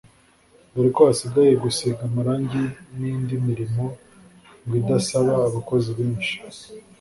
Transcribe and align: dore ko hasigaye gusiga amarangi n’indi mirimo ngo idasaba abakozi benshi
dore 0.73 0.89
ko 0.95 1.01
hasigaye 1.09 1.53
gusiga 1.63 2.01
amarangi 2.07 2.63
n’indi 2.97 3.35
mirimo 3.47 3.83
ngo 4.63 4.73
idasaba 4.81 5.31
abakozi 5.49 5.89
benshi 5.99 6.35